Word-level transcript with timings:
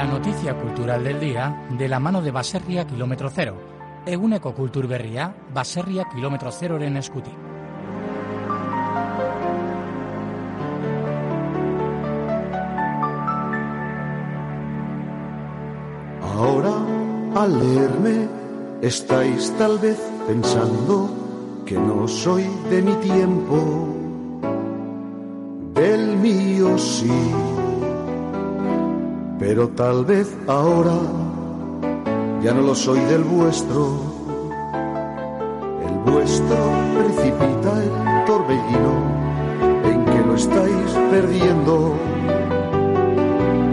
La 0.00 0.06
noticia 0.06 0.56
cultural 0.56 1.04
del 1.04 1.20
día 1.20 1.66
de 1.76 1.86
la 1.86 2.00
mano 2.00 2.22
de 2.22 2.30
Baserria 2.30 2.86
Kilómetro 2.86 3.28
Cero. 3.28 3.54
Eguneko 4.06 4.54
kultur 4.54 4.86
berria, 4.86 5.30
Baserria 5.52 6.06
Kilómetro 6.08 6.50
Zeroren 6.50 6.96
eskutik. 6.96 7.34
Ahora, 16.22 16.72
al 17.34 17.58
leerme, 17.58 18.26
estáis 18.80 19.52
tal 19.58 19.78
vez 19.80 20.00
pensando 20.26 21.62
que 21.66 21.74
no 21.74 22.08
soy 22.08 22.46
de 22.70 22.80
mi 22.80 22.94
tiempo, 22.94 23.94
del 25.74 26.16
mío 26.16 26.78
sí, 26.78 27.12
pero 29.50 29.68
tal 29.70 30.04
vez 30.04 30.32
ahora 30.46 30.94
ya 32.40 32.54
no 32.54 32.60
lo 32.60 32.72
soy 32.72 33.00
del 33.00 33.24
vuestro. 33.24 33.96
El 35.84 36.12
vuestro 36.12 36.56
precipita 36.96 37.82
el 37.82 38.24
torbellino 38.26 38.94
en 39.90 40.04
que 40.04 40.20
lo 40.24 40.36
estáis 40.36 40.92
perdiendo. 41.10 41.96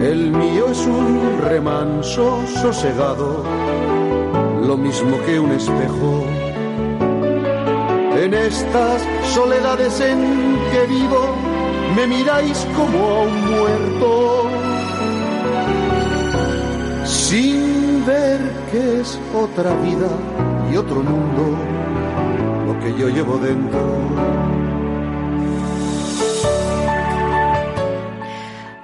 El 0.01 0.31
mío 0.31 0.65
es 0.71 0.83
un 0.87 1.41
remanso 1.43 2.39
sosegado, 2.59 3.43
lo 4.63 4.77
mismo 4.77 5.15
que 5.27 5.39
un 5.39 5.51
espejo. 5.51 6.23
En 8.19 8.33
estas 8.33 9.03
soledades 9.31 9.99
en 9.99 10.57
que 10.71 10.87
vivo, 10.87 11.35
me 11.95 12.07
miráis 12.07 12.65
como 12.75 12.97
a 12.97 13.21
un 13.21 13.51
muerto, 13.51 14.56
que 18.71 19.01
es 19.01 19.19
otra 19.33 19.73
vida 19.81 20.09
y 20.71 20.77
otro 20.77 21.01
mundo 21.01 21.57
lo 22.67 22.79
que 22.79 22.99
yo 22.99 23.09
llevo 23.09 23.37
dentro. 23.37 24.57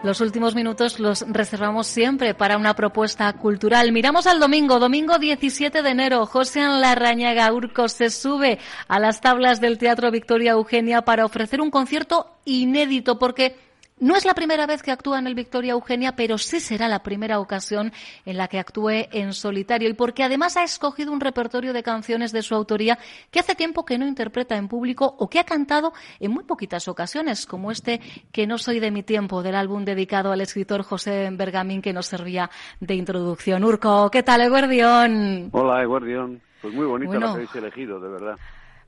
Los 0.03 0.19
últimos 0.19 0.53
minutos 0.53 0.99
los 0.99 1.25
reservamos 1.29 1.87
siempre 1.87 2.33
para 2.33 2.57
una 2.57 2.75
propuesta 2.75 3.31
cultural. 3.31 3.93
Miramos 3.93 4.27
al 4.27 4.37
domingo, 4.37 4.77
domingo 4.77 5.17
17 5.17 5.81
de 5.81 5.89
enero. 5.89 6.25
José 6.25 6.59
Larrañaga 6.59 7.53
Urco 7.53 7.87
se 7.87 8.09
sube 8.09 8.59
a 8.89 8.99
las 8.99 9.21
tablas 9.21 9.61
del 9.61 9.77
Teatro 9.77 10.11
Victoria 10.11 10.51
Eugenia 10.51 11.03
para 11.03 11.23
ofrecer 11.23 11.61
un 11.61 11.71
concierto 11.71 12.27
inédito 12.43 13.17
porque 13.17 13.55
no 14.03 14.17
es 14.17 14.25
la 14.25 14.33
primera 14.33 14.67
vez 14.67 14.83
que 14.83 14.91
actúa 14.91 15.17
en 15.17 15.27
el 15.27 15.33
Victoria 15.33 15.71
Eugenia, 15.71 16.13
pero 16.13 16.37
sí 16.37 16.59
será 16.59 16.89
la 16.89 17.03
primera 17.03 17.39
ocasión 17.39 17.93
en 18.25 18.35
la 18.35 18.49
que 18.49 18.59
actúe 18.59 19.07
en 19.11 19.31
solitario 19.31 19.87
y 19.87 19.93
porque 19.93 20.23
además 20.23 20.57
ha 20.57 20.63
escogido 20.63 21.13
un 21.13 21.21
repertorio 21.21 21.71
de 21.71 21.83
canciones 21.83 22.33
de 22.33 22.41
su 22.41 22.53
autoría 22.53 22.99
que 23.31 23.39
hace 23.39 23.55
tiempo 23.55 23.85
que 23.85 23.97
no 23.97 24.05
interpreta 24.05 24.57
en 24.57 24.67
público 24.67 25.15
o 25.19 25.29
que 25.29 25.39
ha 25.39 25.45
cantado 25.45 25.93
en 26.19 26.31
muy 26.31 26.43
poquitas 26.43 26.89
ocasiones, 26.89 27.45
como 27.45 27.71
este 27.71 28.01
Que 28.33 28.45
no 28.45 28.57
soy 28.57 28.81
de 28.81 28.91
mi 28.91 29.03
tiempo, 29.03 29.41
del 29.41 29.55
álbum 29.55 29.85
dedicado 29.85 30.33
al 30.33 30.41
escritor 30.41 30.83
José 30.83 31.29
Bergamín 31.31 31.81
que 31.81 31.93
nos 31.93 32.07
servía 32.07 32.49
de 32.81 32.95
introducción. 32.95 33.63
Urco, 33.63 34.11
¿qué 34.11 34.21
tal, 34.21 34.41
Eguardión? 34.41 35.47
Hola, 35.53 35.81
Eguardión. 35.81 36.41
Pues 36.61 36.73
muy 36.73 36.85
bonita 36.85 37.13
la 37.13 37.19
que 37.19 37.25
habéis 37.25 37.55
elegido, 37.55 38.01
de 38.01 38.09
verdad 38.09 38.35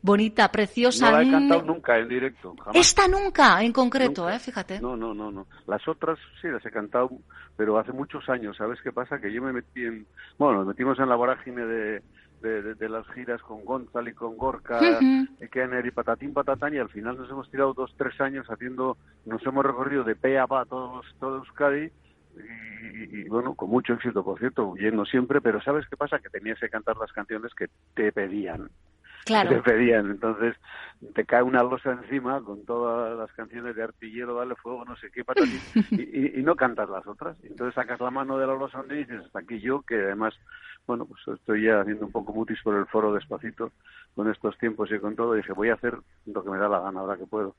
bonita, 0.06 0.52
preciosa. 0.52 1.12
No 1.12 1.18
la 1.18 1.24
he 1.24 1.32
cantado 1.32 1.62
nunca 1.64 1.98
en 1.98 2.08
directo. 2.08 2.56
Jamás. 2.58 2.76
Esta 2.76 3.08
nunca, 3.08 3.62
en 3.64 3.74
concreto, 3.74 4.30
¿eh? 4.30 4.40
Fíjate. 4.40 4.80
No, 4.80 4.96
no, 4.96 5.14
no, 5.14 5.32
no. 5.32 5.48
Las 5.68 5.86
otras 5.88 6.20
sí 6.42 6.48
las 6.48 6.66
he 6.66 6.72
cantado, 6.72 7.10
pero 7.58 7.78
hace 7.78 7.92
muchos 7.92 8.30
años. 8.30 8.56
¿Sabes 8.58 8.80
qué 8.82 8.92
pasa? 8.92 9.20
Que 9.20 9.34
yo 9.34 9.42
me 9.42 9.52
metí 9.52 9.84
en... 9.84 10.06
Bueno, 10.38 10.60
nos 10.60 10.68
metimos 10.68 11.00
en 11.00 11.10
la 11.10 11.16
vorágine 11.16 11.66
de, 11.66 12.02
de, 12.42 12.76
de, 12.76 12.90
las 12.90 13.08
giras 13.14 13.42
con 13.42 13.66
Gonzalo 13.66 14.10
y 14.10 14.14
con 14.14 14.38
Gorka, 14.38 14.78
uh 14.80 15.02
-huh. 15.02 15.50
Kenner 15.50 15.86
y 15.86 15.92
Patatín 15.92 16.34
Patatán 16.34 16.74
y 16.76 16.78
al 16.78 16.90
final 16.90 17.18
nos 17.18 17.30
hemos 17.30 17.50
tirado 17.50 17.74
dos, 17.74 17.94
tres 17.98 18.20
años 18.22 18.46
haciendo... 18.48 18.98
Nos 19.26 19.44
hemos 19.46 19.66
recorrido 19.66 20.04
de 20.04 20.16
pe 20.16 20.38
a 20.38 20.46
pa 20.46 20.66
todos, 20.66 21.06
todo 21.20 21.38
Euskadi 21.38 21.90
y, 22.36 23.22
y, 23.22 23.30
bueno, 23.30 23.56
con 23.56 23.70
mucho 23.70 23.94
éxito, 23.94 24.24
por 24.24 24.38
cierto, 24.38 24.68
huyendo 24.68 25.06
siempre, 25.06 25.42
pero 25.42 25.62
¿sabes 25.62 25.86
qué 25.90 25.98
pasa? 25.98 26.20
Que 26.20 26.30
tenías 26.30 26.60
que 26.60 26.70
cantar 26.70 26.98
las 26.98 27.12
canciones 27.12 27.54
que 27.56 27.68
te 27.96 28.12
pedían. 28.12 28.70
Claro. 29.26 29.50
te 29.50 29.62
pedían. 29.62 30.12
Entonces 30.12 30.56
te 31.14 31.26
cae 31.26 31.42
una 31.42 31.64
losa 31.64 31.92
encima 31.92 32.42
con 32.42 32.66
todas 32.66 33.18
las 33.18 33.32
canciones 33.34 33.76
de 33.76 33.84
artillero, 33.84 34.36
dale 34.36 34.56
fuego, 34.56 34.86
no 34.86 34.96
sé 34.98 35.10
qué, 35.12 35.24
patatín, 35.24 35.60
y, 35.92 36.02
y, 36.02 36.40
y, 36.40 36.44
no 36.44 36.56
cantas 36.56 36.90
las 36.90 37.06
otras. 37.06 37.38
Entonces 37.44 37.76
sacas 37.76 38.00
la 38.00 38.12
mano 38.12 38.38
de 38.38 38.48
la 38.48 38.54
losa 38.54 38.84
y 38.90 38.94
dices, 38.94 39.22
hasta 39.26 39.40
aquí 39.40 39.60
yo, 39.60 39.82
que 39.82 39.96
además, 39.96 40.34
bueno, 40.88 41.06
pues 41.06 41.22
estoy 41.40 41.66
ya 41.66 41.82
haciendo 41.82 42.06
un 42.06 42.12
poco 42.12 42.34
mutis 42.34 42.62
por 42.64 42.76
el 42.76 42.86
foro 42.86 43.14
despacito 43.14 43.72
con 44.16 44.32
estos 44.32 44.58
tiempos 44.58 44.90
y 44.92 45.00
con 45.00 45.16
todo. 45.16 45.34
Y 45.34 45.38
dije, 45.38 45.54
voy 45.54 45.70
a 45.70 45.74
hacer 45.74 45.98
lo 46.26 46.44
que 46.44 46.50
me 46.50 46.58
da 46.58 46.70
la 46.70 46.80
gana 46.80 47.00
ahora 47.02 47.18
que 47.18 47.26
puedo. 47.26 47.56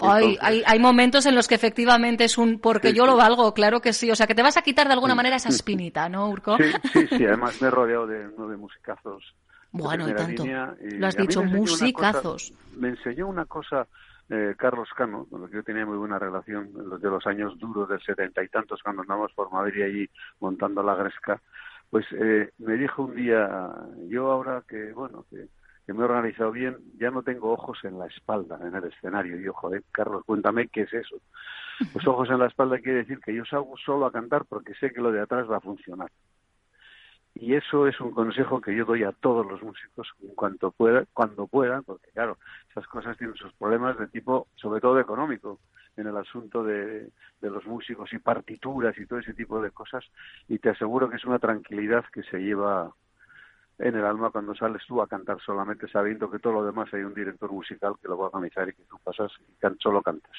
Hay, 0.00 0.38
hay, 0.40 0.62
hay, 0.64 0.78
momentos 0.78 1.26
en 1.26 1.34
los 1.34 1.48
que 1.48 1.56
efectivamente 1.56 2.22
es 2.22 2.38
un 2.38 2.60
porque 2.60 2.90
sí, 2.90 2.96
yo 2.96 3.04
lo 3.04 3.16
valgo, 3.16 3.52
claro 3.52 3.80
que 3.80 3.92
sí. 3.92 4.10
O 4.12 4.14
sea, 4.14 4.28
que 4.28 4.34
te 4.34 4.42
vas 4.42 4.56
a 4.56 4.62
quitar 4.62 4.86
de 4.86 4.92
alguna 4.92 5.16
manera 5.16 5.36
esa 5.36 5.48
espinita, 5.48 6.08
¿no, 6.08 6.28
Urco? 6.30 6.56
Sí, 6.56 6.70
sí, 6.92 7.06
sí. 7.08 7.26
Además 7.26 7.60
me 7.60 7.66
he 7.66 7.70
rodeado 7.70 8.06
de 8.06 8.28
nueve 8.36 8.56
musicazos 8.56 9.34
bueno, 9.72 10.08
y 10.08 10.14
tanto. 10.14 10.44
Y 10.46 10.90
Lo 10.98 11.06
has 11.06 11.16
dicho, 11.16 11.42
musicazos. 11.42 12.50
Cosa, 12.50 12.78
me 12.78 12.88
enseñó 12.88 13.28
una 13.28 13.44
cosa 13.44 13.86
eh, 14.30 14.54
Carlos 14.58 14.88
Cano, 14.94 15.26
con 15.30 15.42
el 15.42 15.50
que 15.50 15.56
yo 15.56 15.62
tenía 15.62 15.86
muy 15.86 15.96
buena 15.96 16.18
relación 16.18 16.70
de 16.72 17.08
los 17.08 17.26
años 17.26 17.58
duros 17.58 17.88
del 17.88 18.00
setenta 18.02 18.42
y 18.42 18.48
tantos, 18.48 18.82
cuando 18.82 19.02
andamos 19.02 19.32
por 19.32 19.50
Madrid 19.50 19.82
allí 19.82 20.10
montando 20.40 20.82
la 20.82 20.94
gresca, 20.94 21.40
pues 21.88 22.04
eh, 22.12 22.50
me 22.58 22.74
dijo 22.74 23.04
un 23.04 23.14
día, 23.14 23.72
yo 24.08 24.30
ahora 24.30 24.62
que, 24.68 24.92
bueno, 24.92 25.24
que, 25.30 25.48
que, 25.86 25.92
me 25.94 26.00
he 26.00 26.04
organizado 26.04 26.52
bien, 26.52 26.76
ya 26.98 27.10
no 27.10 27.22
tengo 27.22 27.52
ojos 27.52 27.78
en 27.84 27.98
la 27.98 28.06
espalda 28.06 28.58
en 28.60 28.74
el 28.74 28.84
escenario. 28.84 29.40
Y 29.40 29.44
yo, 29.44 29.54
joder, 29.54 29.82
Carlos, 29.92 30.22
cuéntame 30.26 30.68
qué 30.68 30.82
es 30.82 30.92
eso. 30.92 31.16
Pues 31.92 32.06
ojos 32.06 32.28
en 32.28 32.40
la 32.40 32.48
espalda 32.48 32.80
quiere 32.80 32.98
decir 32.98 33.20
que 33.20 33.34
yo 33.34 33.44
salgo 33.46 33.76
solo 33.78 34.04
a 34.04 34.12
cantar 34.12 34.44
porque 34.44 34.74
sé 34.74 34.92
que 34.92 35.00
lo 35.00 35.10
de 35.10 35.20
atrás 35.20 35.50
va 35.50 35.56
a 35.56 35.60
funcionar. 35.60 36.10
Y 37.40 37.54
eso 37.54 37.86
es 37.86 38.00
un 38.00 38.10
consejo 38.10 38.60
que 38.60 38.74
yo 38.74 38.84
doy 38.84 39.04
a 39.04 39.12
todos 39.12 39.46
los 39.46 39.62
músicos 39.62 40.08
en 40.22 40.34
cuanto 40.34 40.72
pueda, 40.72 41.04
cuando 41.12 41.46
puedan, 41.46 41.84
porque 41.84 42.10
claro, 42.10 42.36
esas 42.70 42.86
cosas 42.88 43.16
tienen 43.16 43.36
sus 43.36 43.52
problemas 43.52 43.96
de 43.96 44.08
tipo, 44.08 44.48
sobre 44.56 44.80
todo 44.80 44.98
económico, 44.98 45.60
en 45.96 46.08
el 46.08 46.16
asunto 46.16 46.64
de, 46.64 47.10
los 47.40 47.64
músicos 47.64 48.12
y 48.12 48.18
partituras 48.18 48.98
y 48.98 49.06
todo 49.06 49.20
ese 49.20 49.34
tipo 49.34 49.62
de 49.62 49.70
cosas. 49.70 50.04
Y 50.48 50.58
te 50.58 50.70
aseguro 50.70 51.08
que 51.08 51.16
es 51.16 51.24
una 51.24 51.38
tranquilidad 51.38 52.04
que 52.12 52.24
se 52.24 52.38
lleva 52.38 52.92
en 53.78 53.94
el 53.94 54.04
alma 54.04 54.30
cuando 54.30 54.56
sales 54.56 54.82
tú 54.88 55.00
a 55.00 55.06
cantar 55.06 55.40
solamente 55.40 55.86
sabiendo 55.88 56.28
que 56.28 56.40
todo 56.40 56.54
lo 56.54 56.64
demás 56.64 56.92
hay 56.92 57.02
un 57.02 57.14
director 57.14 57.52
musical 57.52 57.94
que 58.02 58.08
lo 58.08 58.18
va 58.18 58.24
a 58.24 58.30
organizar 58.30 58.68
y 58.68 58.72
que 58.72 58.82
tú 58.82 58.98
pasas 59.04 59.30
y 59.40 59.54
solo 59.78 60.02
cantas. 60.02 60.36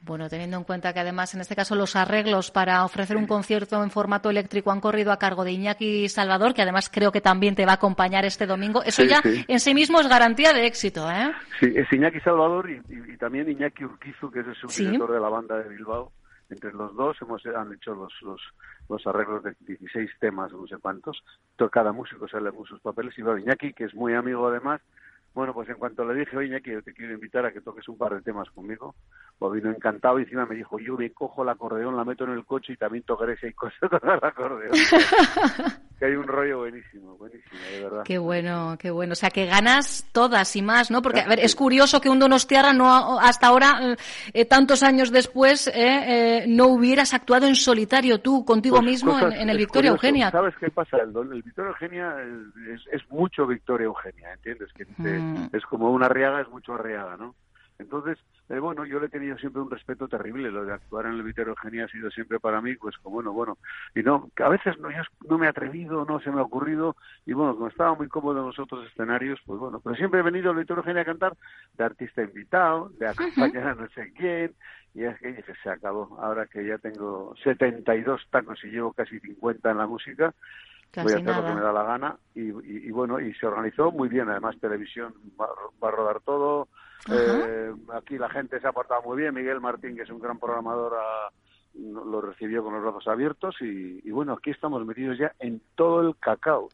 Bueno, 0.00 0.28
teniendo 0.28 0.56
en 0.56 0.64
cuenta 0.64 0.92
que 0.92 1.00
además 1.00 1.34
en 1.34 1.40
este 1.40 1.56
caso 1.56 1.74
los 1.74 1.96
arreglos 1.96 2.50
para 2.50 2.84
ofrecer 2.84 3.16
un 3.16 3.26
concierto 3.26 3.82
en 3.82 3.90
formato 3.90 4.30
eléctrico 4.30 4.70
han 4.70 4.80
corrido 4.80 5.12
a 5.12 5.18
cargo 5.18 5.44
de 5.44 5.52
Iñaki 5.52 6.08
Salvador, 6.08 6.54
que 6.54 6.62
además 6.62 6.88
creo 6.88 7.10
que 7.10 7.20
también 7.20 7.54
te 7.54 7.66
va 7.66 7.72
a 7.72 7.74
acompañar 7.74 8.24
este 8.24 8.46
domingo, 8.46 8.82
eso 8.84 9.02
sí, 9.02 9.08
ya 9.08 9.20
sí. 9.22 9.44
en 9.46 9.60
sí 9.60 9.74
mismo 9.74 10.00
es 10.00 10.08
garantía 10.08 10.52
de 10.52 10.66
éxito, 10.66 11.10
¿eh? 11.10 11.32
Sí, 11.60 11.72
es 11.74 11.92
Iñaki 11.92 12.20
Salvador 12.20 12.70
y, 12.70 12.80
y, 12.88 13.12
y 13.12 13.16
también 13.16 13.50
Iñaki 13.50 13.84
Urquizu, 13.84 14.30
que 14.30 14.40
es 14.40 14.46
el 14.46 14.54
subdirector 14.54 15.12
de 15.12 15.20
la 15.20 15.28
banda 15.28 15.58
de 15.58 15.68
Bilbao. 15.68 16.12
Entre 16.50 16.72
los 16.72 16.94
dos 16.96 17.16
hemos 17.20 17.44
han 17.44 17.74
hecho 17.74 17.94
los, 17.94 18.12
los, 18.22 18.40
los 18.88 19.06
arreglos 19.06 19.42
de 19.42 19.54
16 19.66 20.10
temas, 20.18 20.50
no 20.52 20.66
sé 20.66 20.76
cuántos. 20.78 21.22
Cada 21.70 21.92
músico 21.92 22.26
sale 22.26 22.50
con 22.52 22.64
sus 22.64 22.80
papeles 22.80 23.12
y 23.18 23.22
bueno, 23.22 23.40
Iñaki, 23.40 23.74
que 23.74 23.84
es 23.84 23.94
muy 23.94 24.14
amigo 24.14 24.48
además, 24.48 24.80
bueno, 25.34 25.54
pues 25.54 25.68
en 25.68 25.76
cuanto 25.76 26.04
le 26.04 26.18
dije, 26.18 26.36
oye, 26.36 26.48
Iñaki, 26.48 26.70
yo 26.70 26.82
te 26.82 26.92
quiero 26.92 27.14
invitar 27.14 27.44
a 27.46 27.52
que 27.52 27.60
toques 27.60 27.88
un 27.88 27.96
par 27.96 28.14
de 28.14 28.22
temas 28.22 28.50
conmigo, 28.50 28.94
pues 29.38 29.52
vino 29.52 29.70
encantado 29.70 30.18
y 30.18 30.24
encima 30.24 30.46
me 30.46 30.56
dijo, 30.56 30.78
yo 30.78 30.96
me 30.96 31.12
cojo 31.12 31.42
el 31.42 31.48
acordeón, 31.48 31.96
la 31.96 32.04
meto 32.04 32.24
en 32.24 32.30
el 32.30 32.44
coche 32.44 32.72
y 32.72 32.76
también 32.76 33.04
tocaré 33.04 33.36
seis 33.36 33.54
cosas 33.54 33.88
con 33.88 34.10
el 34.10 34.20
acordeón. 34.22 34.72
que 35.98 36.06
hay 36.06 36.14
un 36.14 36.26
rollo 36.26 36.58
buenísimo, 36.58 37.16
buenísimo, 37.16 37.58
de 37.72 37.82
verdad. 37.82 38.02
Qué 38.04 38.18
bueno, 38.18 38.76
qué 38.78 38.90
bueno. 38.90 39.12
O 39.12 39.16
sea, 39.16 39.30
que 39.30 39.46
ganas 39.46 40.08
todas 40.12 40.54
y 40.54 40.62
más, 40.62 40.90
¿no? 40.90 41.02
Porque, 41.02 41.20
a 41.20 41.26
ver, 41.26 41.40
es 41.40 41.54
curioso 41.56 42.00
que 42.00 42.08
un 42.08 42.18
Donostiarra 42.18 42.72
no, 42.72 43.18
hasta 43.18 43.48
ahora, 43.48 43.96
eh, 44.32 44.44
tantos 44.44 44.82
años 44.82 45.10
después, 45.10 45.66
eh, 45.68 45.72
eh, 45.76 46.44
no 46.46 46.68
hubieras 46.68 47.14
actuado 47.14 47.46
en 47.46 47.56
solitario 47.56 48.20
tú, 48.20 48.44
contigo 48.44 48.76
pues 48.76 48.86
mismo, 48.86 49.12
cosas, 49.12 49.34
en, 49.34 49.40
en, 49.40 49.50
el 49.50 49.58
Victoria 49.58 49.90
curioso. 49.90 50.06
Eugenia. 50.06 50.30
¿Sabes 50.30 50.54
qué 50.60 50.70
pasa? 50.70 50.98
El, 50.98 51.16
el 51.32 51.42
Victoria 51.42 51.70
Eugenia 51.70 52.16
es, 52.22 52.80
es, 52.80 53.02
es, 53.02 53.10
mucho 53.10 53.46
Victoria 53.46 53.86
Eugenia, 53.86 54.32
¿entiendes? 54.34 54.72
Que 54.74 54.84
te, 54.84 55.18
mm. 55.18 55.50
es 55.52 55.64
como 55.66 55.90
una 55.90 56.06
arriaga, 56.06 56.40
es 56.40 56.48
mucho 56.48 56.74
arriaga, 56.74 57.16
¿no? 57.16 57.34
Entonces, 57.78 58.18
eh, 58.48 58.58
bueno, 58.58 58.84
yo 58.84 58.98
le 58.98 59.06
he 59.06 59.10
tenido 59.10 59.38
siempre 59.38 59.62
un 59.62 59.70
respeto 59.70 60.08
terrible. 60.08 60.50
Lo 60.50 60.64
de 60.64 60.72
actuar 60.72 61.06
en 61.06 61.12
el 61.12 61.22
Vitero 61.22 61.50
Eugenia 61.50 61.84
ha 61.84 61.88
sido 61.88 62.10
siempre 62.10 62.40
para 62.40 62.60
mí, 62.60 62.74
pues 62.74 62.96
como 62.98 63.14
bueno, 63.14 63.32
bueno. 63.32 63.58
Y 63.94 64.02
no, 64.02 64.30
a 64.36 64.48
veces 64.48 64.78
no, 64.78 64.90
yo 64.90 65.02
no 65.28 65.38
me 65.38 65.46
he 65.46 65.48
atrevido, 65.48 66.04
no 66.04 66.20
se 66.20 66.30
me 66.30 66.40
ha 66.40 66.42
ocurrido. 66.42 66.96
Y 67.24 67.34
bueno, 67.34 67.54
como 67.54 67.68
estaba 67.68 67.94
muy 67.94 68.08
cómodo 68.08 68.40
en 68.40 68.46
los 68.46 68.58
otros 68.58 68.86
escenarios, 68.86 69.40
pues 69.46 69.60
bueno. 69.60 69.80
Pero 69.80 69.94
siempre 69.94 70.20
he 70.20 70.24
venido 70.24 70.50
al 70.50 70.56
Vitero 70.56 70.80
Eugenia 70.80 71.02
a 71.02 71.06
cantar 71.06 71.36
de 71.76 71.84
artista 71.84 72.22
invitado, 72.22 72.90
de 72.98 73.08
acompañar 73.08 73.68
a 73.68 73.74
no 73.74 73.88
sé 73.90 74.12
quién. 74.16 74.54
Y 74.94 75.04
es 75.04 75.18
que 75.20 75.44
se 75.62 75.70
acabó. 75.70 76.18
Ahora 76.20 76.46
que 76.46 76.66
ya 76.66 76.78
tengo 76.78 77.34
72 77.44 78.26
tacos 78.30 78.58
y 78.64 78.68
llevo 78.68 78.92
casi 78.92 79.20
50 79.20 79.70
en 79.70 79.78
la 79.78 79.86
música, 79.86 80.34
voy 80.96 81.12
a 81.12 81.16
hacer 81.16 81.36
lo 81.36 81.44
que 81.44 81.54
me 81.54 81.60
da 81.60 81.72
la 81.72 81.82
gana 81.82 82.16
y, 82.34 82.48
y, 82.48 82.90
bueno 82.90 83.20
y 83.20 83.34
se 83.34 83.46
organizó 83.46 83.92
muy 83.92 84.08
bien 84.08 84.28
además 84.28 84.56
televisión 84.60 85.14
va, 85.40 85.46
a 85.86 85.90
rodar 85.90 86.20
todo 86.20 86.68
eh, 87.10 87.72
aquí 87.94 88.18
la 88.18 88.28
gente 88.28 88.60
se 88.60 88.66
ha 88.66 88.72
portado 88.72 89.02
muy 89.02 89.16
bien 89.16 89.34
Miguel 89.34 89.60
Martín 89.60 89.96
que 89.96 90.02
es 90.02 90.10
un 90.10 90.20
gran 90.20 90.38
programador 90.38 90.94
lo 91.74 92.20
recibió 92.20 92.64
con 92.64 92.74
los 92.74 92.82
brazos 92.82 93.06
abiertos 93.06 93.56
y, 93.60 94.10
bueno 94.10 94.32
aquí 94.32 94.50
estamos 94.50 94.84
metidos 94.84 95.18
ya 95.18 95.32
en 95.38 95.60
todo 95.74 96.00
el 96.00 96.16
cacao 96.16 96.68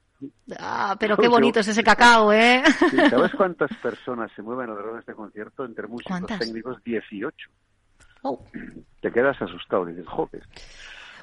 Ah, 0.58 0.96
pero 0.98 1.16
qué 1.18 1.28
bonito 1.28 1.60
es 1.60 1.68
ese 1.68 1.84
cacao, 1.84 2.32
¿eh? 2.32 2.62
¿Sabes 3.10 3.32
cuántas 3.36 3.70
personas 3.78 4.30
se 4.34 4.42
mueven 4.42 4.70
alrededor 4.70 4.94
de 4.94 5.00
este 5.00 5.14
concierto? 5.14 5.64
Entre 5.64 5.86
músicos 5.86 6.38
técnicos, 6.38 6.82
18. 6.82 7.50
Te 9.00 9.12
quedas 9.12 9.40
asustado, 9.42 9.84
dices, 9.84 10.06
joder. 10.06 10.42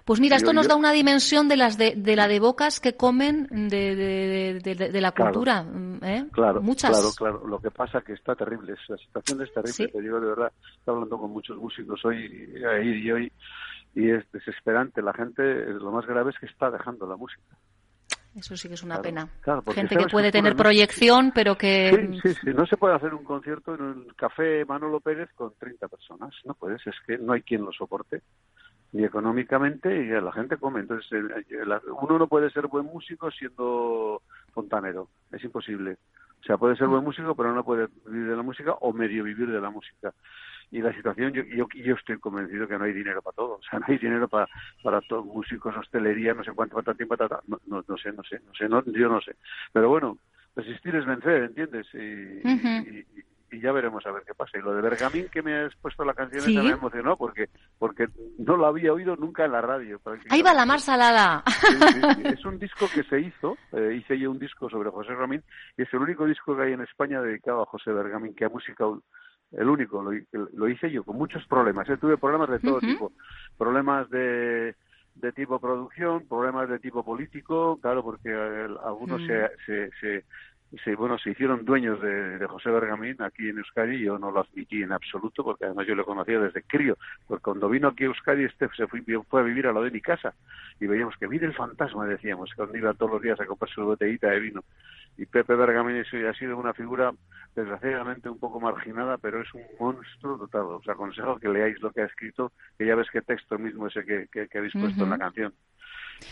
Pues 0.05 0.19
mira, 0.19 0.37
esto 0.37 0.53
nos 0.53 0.67
da 0.67 0.75
una 0.75 0.91
dimensión 0.91 1.47
de 1.47 1.57
las 1.57 1.77
de, 1.77 1.95
la 2.15 2.27
de 2.27 2.39
bocas 2.39 2.79
que 2.79 2.95
comen 2.95 3.47
de, 3.49 4.59
de, 4.61 5.01
la 5.01 5.11
cultura. 5.11 5.65
¿eh? 6.01 6.25
Claro, 6.31 6.61
Muchas. 6.61 6.91
claro, 6.91 7.11
claro. 7.15 7.47
Lo 7.47 7.59
que 7.59 7.71
pasa 7.71 7.99
es 7.99 8.03
que 8.03 8.13
está 8.13 8.35
terrible, 8.35 8.75
la 8.87 8.97
situación 8.97 9.41
es 9.41 9.53
terrible. 9.53 9.87
Te 9.87 10.01
digo 10.01 10.19
de 10.19 10.27
verdad, 10.27 10.51
estoy 10.79 10.95
hablando 10.95 11.17
con 11.17 11.31
muchos 11.31 11.57
músicos 11.57 12.03
hoy 12.05 12.51
y 12.83 13.11
hoy 13.11 13.31
y 13.95 14.09
es 14.09 14.23
desesperante. 14.31 15.01
La 15.01 15.13
gente, 15.13 15.43
lo 15.43 15.91
más 15.91 16.05
grave 16.05 16.31
es 16.31 16.39
que 16.39 16.45
está 16.45 16.71
dejando 16.71 17.05
la 17.05 17.15
música. 17.15 17.57
Eso 18.33 18.55
sí 18.55 18.69
que 18.69 18.75
es 18.75 18.83
una 18.83 19.01
pena. 19.01 19.27
Gente 19.73 19.97
que 19.97 20.07
puede 20.07 20.31
tener 20.31 20.55
proyección, 20.55 21.33
pero 21.35 21.57
que... 21.57 22.19
Sí, 22.23 22.29
sí, 22.29 22.39
sí. 22.41 22.53
No 22.53 22.65
se 22.65 22.77
puede 22.77 22.95
hacer 22.95 23.13
un 23.13 23.25
concierto 23.25 23.75
en 23.75 23.81
un 23.81 24.07
café 24.15 24.63
Manolo 24.63 25.01
Pérez 25.01 25.29
con 25.35 25.53
30 25.59 25.89
personas. 25.89 26.33
No 26.45 26.53
puedes, 26.53 26.85
es 26.87 26.95
que 27.05 27.17
no 27.17 27.33
hay 27.33 27.41
quien 27.41 27.65
lo 27.65 27.73
soporte 27.73 28.21
ni 28.93 29.03
económicamente 29.05 30.03
y 30.03 30.07
la 30.07 30.31
gente 30.31 30.57
come. 30.57 30.81
Entonces, 30.81 31.09
uno 32.01 32.19
no 32.19 32.27
puede 32.27 32.49
ser 32.49 32.67
buen 32.67 32.85
músico 32.85 33.31
siendo 33.31 34.21
fontanero, 34.53 35.07
es 35.31 35.43
imposible. 35.43 35.97
O 36.41 36.43
sea, 36.43 36.57
puede 36.57 36.75
ser 36.75 36.87
buen 36.87 37.03
músico, 37.03 37.35
pero 37.35 37.53
no 37.53 37.63
puede 37.63 37.87
vivir 38.05 38.29
de 38.29 38.35
la 38.35 38.41
música 38.41 38.73
o 38.73 38.91
medio 38.93 39.23
vivir 39.23 39.49
de 39.49 39.61
la 39.61 39.69
música. 39.69 40.13
Y 40.71 40.81
la 40.81 40.93
situación, 40.93 41.33
yo, 41.33 41.43
yo, 41.43 41.67
yo 41.75 41.95
estoy 41.95 42.17
convencido 42.17 42.67
que 42.67 42.77
no 42.77 42.85
hay 42.85 42.93
dinero 42.93 43.21
para 43.21 43.35
todo. 43.35 43.55
O 43.55 43.61
sea, 43.69 43.79
no 43.79 43.85
hay 43.87 43.97
dinero 43.97 44.27
para, 44.27 44.47
para 44.81 45.01
todos, 45.01 45.25
músicos, 45.25 45.75
hostelería, 45.77 46.33
no 46.33 46.43
sé 46.43 46.51
cuánto, 46.53 46.73
cuánto 46.73 46.95
tiempo, 46.95 47.15
no, 47.47 47.59
no, 47.67 47.83
no, 47.87 47.97
sé, 47.97 48.11
no 48.13 48.23
sé, 48.23 48.39
no 48.45 48.53
sé, 48.55 48.67
no, 48.67 48.83
yo 48.85 49.09
no 49.09 49.21
sé. 49.21 49.35
Pero 49.71 49.89
bueno, 49.89 50.17
resistir 50.55 50.95
es 50.95 51.05
vencer, 51.05 51.43
¿entiendes? 51.43 51.87
y, 51.93 52.99
y 52.99 53.05
ya 53.59 53.71
veremos 53.71 54.05
a 54.05 54.11
ver 54.11 54.23
qué 54.25 54.33
pasa. 54.33 54.57
Y 54.57 54.61
lo 54.61 54.73
de 54.73 54.81
Bergamín 54.81 55.27
que 55.29 55.41
me 55.41 55.57
has 55.57 55.75
puesto 55.75 56.05
la 56.05 56.13
canción 56.13 56.43
¿Sí? 56.43 56.57
me 56.57 56.69
emocionó 56.69 57.17
porque 57.17 57.49
porque 57.77 58.07
no 58.37 58.55
lo 58.55 58.65
había 58.67 58.93
oído 58.93 59.15
nunca 59.15 59.45
en 59.45 59.51
la 59.51 59.61
radio. 59.61 59.99
Ahí 60.29 60.41
va 60.41 60.53
la 60.53 60.65
mar 60.65 60.79
salada. 60.79 61.43
es 62.23 62.45
un 62.45 62.59
disco 62.59 62.87
que 62.93 63.03
se 63.03 63.19
hizo, 63.19 63.57
eh, 63.73 63.95
hice 63.99 64.17
yo 64.17 64.31
un 64.31 64.39
disco 64.39 64.69
sobre 64.69 64.89
José 64.89 65.13
Ramín 65.13 65.43
y 65.77 65.81
es 65.81 65.93
el 65.93 65.99
único 65.99 66.25
disco 66.25 66.55
que 66.55 66.63
hay 66.63 66.73
en 66.73 66.81
España 66.81 67.21
dedicado 67.21 67.63
a 67.63 67.65
José 67.65 67.91
Bergamín 67.91 68.33
que 68.33 68.45
ha 68.45 68.49
musicado 68.49 69.01
el 69.51 69.67
único, 69.67 70.01
lo, 70.01 70.69
hice 70.69 70.89
yo 70.89 71.03
con 71.03 71.17
muchos 71.17 71.45
problemas. 71.47 71.89
¿eh? 71.89 71.97
Tuve 71.97 72.17
problemas 72.17 72.49
de 72.49 72.59
todo 72.59 72.79
tipo, 72.79 73.11
problemas 73.57 74.09
de 74.09 74.75
de 75.15 75.31
tipo 75.33 75.59
producción, 75.59 76.25
problemas 76.27 76.69
de 76.69 76.79
tipo 76.79 77.03
político, 77.03 77.77
claro, 77.81 78.03
porque 78.03 78.29
eh, 78.29 78.67
algunos 78.85 79.21
mm. 79.21 79.27
se, 79.27 79.49
se, 79.65 79.89
se, 79.99 80.25
bueno, 80.97 81.17
se 81.17 81.31
hicieron 81.31 81.65
dueños 81.65 82.01
de, 82.01 82.45
José 82.47 82.69
Bergamín 82.69 83.15
aquí 83.21 83.49
en 83.49 83.57
Euskadi 83.57 83.99
yo 83.99 84.17
no 84.17 84.31
lo 84.31 84.41
admití 84.41 84.83
en 84.83 84.91
absoluto 84.91 85.43
porque 85.43 85.65
además 85.65 85.85
yo 85.85 85.95
lo 85.95 86.05
conocía 86.05 86.39
desde 86.39 86.63
crío, 86.63 86.97
porque 87.27 87.43
cuando 87.43 87.69
vino 87.69 87.89
aquí 87.89 88.03
a 88.03 88.07
Euskadi 88.07 88.45
este 88.45 88.69
se 88.75 88.87
fue, 88.87 89.03
fue 89.29 89.41
a 89.41 89.43
vivir 89.43 89.67
a 89.67 89.73
la 89.73 89.81
de 89.81 89.91
mi 89.91 90.01
casa 90.01 90.33
y 90.79 90.87
veíamos 90.87 91.15
que 91.17 91.27
viene 91.27 91.47
el 91.47 91.53
fantasma, 91.53 92.05
decíamos, 92.05 92.51
cuando 92.55 92.77
iba 92.77 92.93
todos 92.93 93.11
los 93.13 93.21
días 93.21 93.39
a 93.39 93.45
comprar 93.45 93.69
su 93.69 93.83
botellita 93.83 94.29
de 94.29 94.39
vino. 94.39 94.63
Y 95.17 95.25
Pepe 95.25 95.55
Bergamín 95.55 96.01
ha 96.01 96.33
sido 96.33 96.57
una 96.57 96.73
figura 96.73 97.13
desgraciadamente 97.55 98.29
un 98.29 98.39
poco 98.39 98.59
marginada, 98.59 99.17
pero 99.17 99.41
es 99.41 99.53
un 99.53 99.63
monstruo 99.79 100.37
total. 100.37 100.61
Os 100.61 100.87
aconsejo 100.87 101.39
que 101.39 101.49
leáis 101.49 101.79
lo 101.81 101.91
que 101.91 102.01
ha 102.01 102.05
escrito, 102.05 102.51
que 102.77 102.85
ya 102.85 102.95
ves 102.95 103.09
qué 103.11 103.21
texto 103.21 103.57
mismo 103.59 103.87
ese 103.87 104.05
que, 104.05 104.27
que, 104.31 104.57
habéis 104.57 104.73
puesto 104.73 105.03
en 105.03 105.09
la 105.09 105.17
canción. 105.17 105.53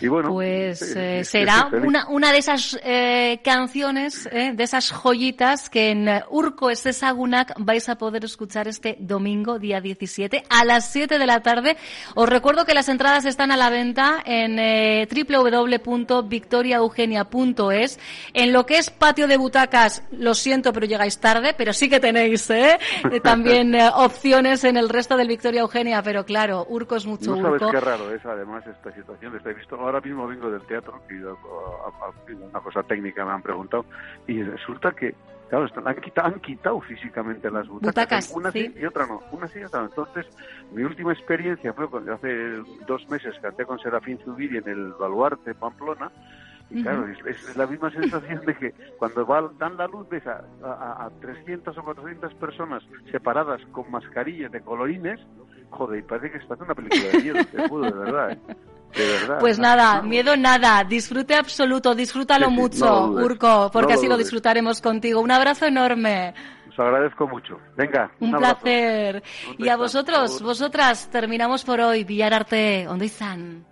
Y 0.02 0.08
bueno, 0.08 0.30
pues 0.30 0.96
eh, 0.96 1.26
será 1.26 1.70
una, 1.72 2.08
una 2.08 2.32
de 2.32 2.38
esas 2.38 2.80
eh, 2.84 3.42
canciones, 3.44 4.30
eh, 4.32 4.54
de 4.54 4.64
esas 4.64 4.92
joyitas 4.92 5.70
que 5.70 5.90
en 5.90 6.08
Urco 6.30 6.70
Esesagunak 6.70 7.52
vais 7.58 7.90
a 7.90 7.98
poder 7.98 8.24
escuchar 8.24 8.70
este 8.70 8.96
domingo, 9.00 9.60
día 9.60 9.82
17, 9.82 10.46
a 10.50 10.64
las 10.64 10.90
7 10.92 11.20
de 11.20 11.28
la 11.28 11.42
tarde. 11.42 11.76
Os 12.16 12.30
recuerdo 12.30 12.66
que 12.66 12.74
las 12.74 12.88
entradas 12.88 13.26
están 13.26 13.52
a 13.52 13.58
la 13.58 13.70
venta 13.70 14.24
en 14.26 14.56
www.victoriaeugenia.es. 15.10 18.00
En 18.34 18.54
lo 18.54 18.66
que 18.66 18.78
es 18.78 18.90
patio 18.90 19.28
de 19.28 19.36
butacas, 19.38 20.04
lo 20.12 20.34
siento, 20.34 20.72
pero 20.72 20.86
llegáis 20.86 21.20
tarde, 21.20 21.54
pero 21.58 21.74
sí 21.74 21.90
que 21.90 22.00
tenéis 22.00 22.48
también 23.24 23.76
opciones 23.96 24.64
en 24.64 24.78
el 24.78 24.88
resto 24.88 25.18
del 25.18 25.28
Victoria 25.28 25.60
Eugenia, 25.62 26.02
pero 26.02 26.24
claro, 26.26 26.66
Urco 26.70 26.96
es 26.96 27.06
mucho 27.06 27.36
no 27.36 27.42
sabes 27.42 27.62
qué 27.72 27.80
raro 27.80 28.14
es 28.14 28.24
además 28.26 28.66
esta 28.68 28.94
situación, 28.94 29.40
he 29.44 29.54
visto 29.54 29.78
ahora 29.80 30.02
mismo 30.02 30.28
vengo 30.28 30.50
del 30.50 30.62
teatro, 30.62 31.02
y 31.10 32.34
una 32.34 32.60
cosa 32.60 32.84
técnica 32.84 33.26
me 33.26 33.32
han 33.32 33.42
preguntado, 33.42 33.86
y 34.28 34.42
resulta 34.44 34.92
que, 34.92 35.16
claro, 35.50 35.68
han, 35.86 35.96
quitado, 35.96 36.28
han 36.28 36.40
quitado 36.40 36.82
físicamente 36.82 37.50
las 37.50 37.68
butacas. 37.68 38.32
una 38.36 38.52
sí. 38.52 38.74
y 38.76 38.86
otra 38.86 39.06
no. 39.06 39.22
Una 39.32 39.48
sí 39.48 39.60
y 39.60 39.64
otra 39.64 39.82
no. 39.82 39.86
Entonces, 39.88 40.28
mi 40.74 40.84
última 40.84 41.14
experiencia 41.14 41.74
fue 41.74 41.90
cuando 41.90 42.14
hace 42.14 42.62
dos 42.88 43.08
meses 43.10 43.36
canté 43.42 43.66
con 43.66 43.80
Serafín 43.80 44.18
Zubiri 44.20 44.58
en 44.58 44.68
el 44.68 44.94
Baluarte, 44.94 45.54
Pamplona, 45.56 46.12
y 46.72 46.84
claro, 46.84 47.08
es, 47.08 47.58
la 47.58 47.66
misma 47.66 47.90
sensación 47.92 48.46
de 48.46 48.56
que 48.56 48.74
cuando 48.98 49.26
dan 49.58 49.78
la 49.78 49.88
luz 49.88 50.08
ves 50.10 50.26
a, 50.28 50.44
a, 50.64 51.10
300 51.20 51.76
o 51.78 51.84
400 51.84 52.34
personas 52.36 52.84
separadas 53.12 53.62
con 53.72 53.90
mascarillas 53.90 54.52
de 54.52 54.62
colorines, 54.62 55.20
joder, 55.72 56.00
y 56.00 56.04
parece 56.04 56.32
que 56.32 56.38
está 56.38 56.54
haciendo 56.54 56.74
una 56.74 56.76
película 56.76 57.12
de 57.12 57.24
miedo, 57.24 57.46
te 57.52 57.70
juro, 57.70 57.86
de 57.86 58.00
verdad. 58.00 58.32
¿eh? 58.32 58.40
Pues 59.40 59.60
nada, 59.60 60.02
miedo 60.02 60.36
nada, 60.36 60.84
disfrute 60.84 61.36
absoluto, 61.36 61.96
disfrútalo 61.96 62.50
mucho, 62.50 63.06
Urco, 63.06 63.70
porque 63.72 63.94
así 63.94 64.08
lo 64.08 64.18
disfrutaremos 64.18 64.82
contigo. 64.82 65.22
Un 65.22 65.32
abrazo 65.32 65.66
enorme. 65.66 66.34
Os 66.70 66.80
agradezco 66.80 67.28
mucho. 67.28 67.60
Venga, 67.78 68.12
un, 68.20 68.32
placer. 68.32 69.24
y 69.58 69.70
a 69.70 69.78
vosotros, 69.78 70.42
vosotras, 70.42 71.10
terminamos 71.10 71.64
por 71.64 71.80
hoy. 71.80 72.04
Villararte, 72.04 72.86
¿dónde 72.86 73.06
están? 73.06 73.66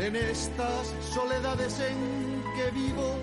En 0.00 0.14
estas 0.14 0.94
soledades 1.12 1.80
en 1.80 2.42
que 2.54 2.70
vivo, 2.70 3.16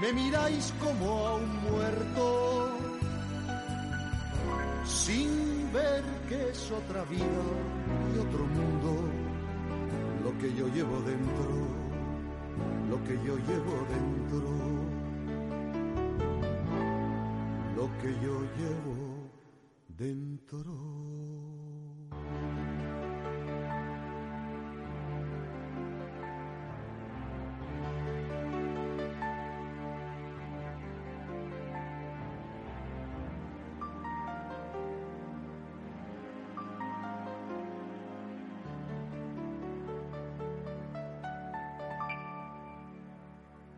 me 0.00 0.12
miráis 0.12 0.72
como 0.78 1.26
a 1.26 1.36
un 1.36 1.56
muerto, 1.62 2.78
sin 4.84 5.72
ver 5.72 6.04
que 6.28 6.50
es 6.50 6.70
otra 6.70 7.02
vida 7.04 7.42
y 8.14 8.18
otro 8.18 8.44
mundo, 8.44 9.08
lo 10.22 10.38
que 10.38 10.54
yo 10.54 10.68
llevo 10.68 11.00
dentro, 11.00 11.50
lo 12.90 13.04
que 13.04 13.14
yo 13.24 13.36
llevo 13.48 13.74
dentro, 13.96 14.48
lo 17.74 17.98
que 18.00 18.12
yo 18.22 18.40
llevo 18.58 19.30
dentro. 19.88 21.41